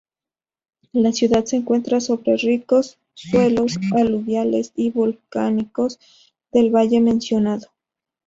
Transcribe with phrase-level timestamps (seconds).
[0.93, 5.99] La ciudad se encuentra sobre ricos suelos aluviales y volcánicos
[6.51, 7.67] del valle mencionado.